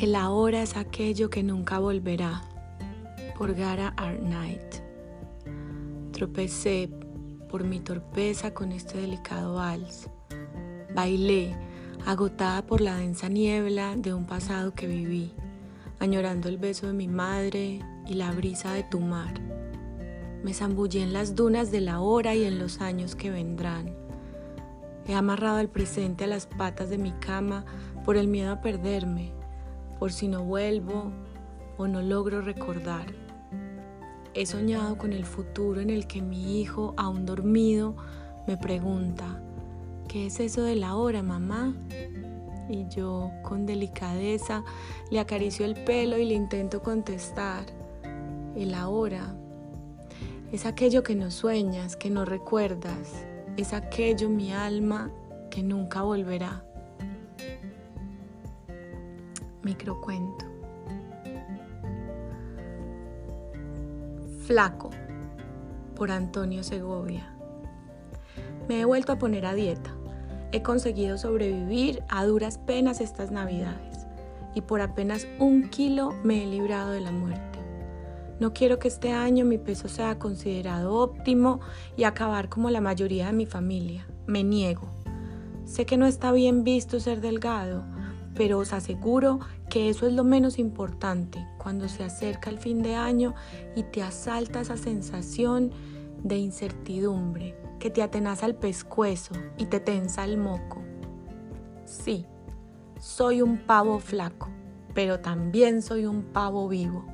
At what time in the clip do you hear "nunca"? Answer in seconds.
1.42-1.80, 55.62-56.00